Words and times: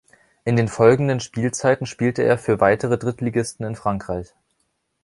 In 0.45 0.55
den 0.55 0.67
folgenden 0.67 1.19
Spielzeiten 1.19 1.85
spielte 1.85 2.23
er 2.23 2.39
für 2.39 2.59
weitere 2.59 2.97
Drittligisten 2.97 3.63
in 3.67 3.75
Frankreich. 3.75 4.33